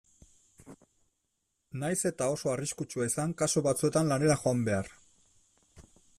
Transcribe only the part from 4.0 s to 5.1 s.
lanera joan behar.